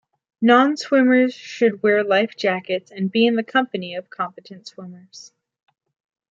[0.41, 5.31] Non-swimmers should wear life jackets and be in the company of competent swimmers.